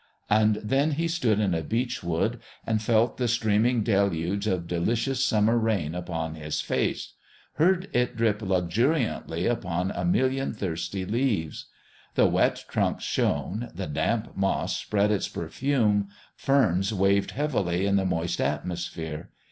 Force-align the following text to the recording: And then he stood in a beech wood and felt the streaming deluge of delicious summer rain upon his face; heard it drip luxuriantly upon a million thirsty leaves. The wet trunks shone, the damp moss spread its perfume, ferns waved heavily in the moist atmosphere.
And 0.31 0.55
then 0.63 0.93
he 0.93 1.07
stood 1.07 1.39
in 1.39 1.53
a 1.53 1.61
beech 1.61 2.01
wood 2.03 2.39
and 2.65 2.81
felt 2.81 3.17
the 3.17 3.27
streaming 3.27 3.83
deluge 3.83 4.47
of 4.47 4.65
delicious 4.65 5.23
summer 5.23 5.59
rain 5.59 5.93
upon 5.93 6.33
his 6.33 6.59
face; 6.59 7.13
heard 7.57 7.87
it 7.93 8.15
drip 8.15 8.41
luxuriantly 8.41 9.45
upon 9.45 9.91
a 9.91 10.03
million 10.03 10.55
thirsty 10.55 11.05
leaves. 11.05 11.67
The 12.15 12.25
wet 12.25 12.65
trunks 12.67 13.03
shone, 13.03 13.69
the 13.75 13.85
damp 13.85 14.35
moss 14.35 14.75
spread 14.75 15.11
its 15.11 15.27
perfume, 15.27 16.07
ferns 16.35 16.91
waved 16.91 17.29
heavily 17.29 17.85
in 17.85 17.95
the 17.97 18.03
moist 18.05 18.41
atmosphere. 18.41 19.29